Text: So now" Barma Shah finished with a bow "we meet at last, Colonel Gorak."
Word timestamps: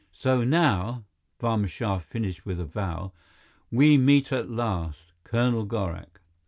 So 0.13 0.43
now" 0.43 1.03
Barma 1.39 1.67
Shah 1.67 1.99
finished 1.99 2.43
with 2.43 2.59
a 2.59 2.65
bow 2.65 3.11
"we 3.71 3.99
meet 3.99 4.31
at 4.31 4.49
last, 4.49 5.13
Colonel 5.23 5.63
Gorak." 5.63 6.19